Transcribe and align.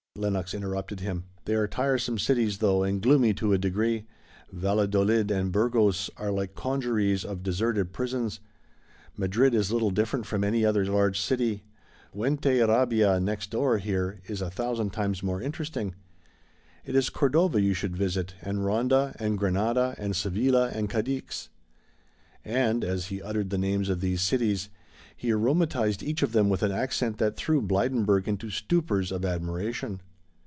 Lenox 0.17 0.53
interrupted 0.53 0.99
him. 0.99 1.23
"They 1.45 1.55
are 1.55 1.67
tiresome 1.69 2.19
cities 2.19 2.57
though, 2.57 2.83
and 2.83 3.01
gloomy 3.01 3.33
to 3.35 3.53
a 3.53 3.57
degree. 3.57 4.07
Valladolid 4.51 5.31
and 5.31 5.53
Burgos 5.53 6.09
are 6.17 6.31
like 6.31 6.53
congeries 6.53 7.23
of 7.23 7.41
deserted 7.41 7.93
prisons, 7.93 8.41
Madrid 9.15 9.55
is 9.55 9.71
little 9.71 9.89
different 9.89 10.25
from 10.27 10.43
any 10.43 10.65
other 10.65 10.85
large 10.85 11.19
city. 11.19 11.63
Fuenterrabia, 12.13 13.21
next 13.23 13.51
door 13.51 13.77
here, 13.77 14.19
is 14.27 14.41
a 14.41 14.51
thousand 14.51 14.91
times 14.91 15.23
more 15.23 15.41
interesting. 15.41 15.95
It 16.85 16.93
is 16.95 17.09
Cordova 17.09 17.61
you 17.61 17.73
should 17.73 17.95
visit 17.95 18.33
and 18.43 18.63
Ronda 18.65 19.15
and 19.17 19.37
Granada 19.37 19.95
and 19.97 20.13
Sevilla 20.13 20.69
and 20.71 20.89
Cadix." 20.89 21.47
And, 22.45 22.83
as 22.83 23.05
he 23.07 23.23
uttered 23.23 23.49
the 23.49 23.57
names 23.57 23.87
of 23.89 24.01
these 24.01 24.21
cities, 24.21 24.69
he 25.17 25.29
aromatized 25.29 26.03
each 26.03 26.21
of 26.23 26.31
them 26.31 26.49
with 26.49 26.61
an 26.63 26.71
accent 26.71 27.17
that 27.19 27.35
threw 27.35 27.61
Blydenburg 27.61 28.27
into 28.27 28.49
stupors 28.49 29.11
of 29.11 29.23
admiration. 29.25 30.01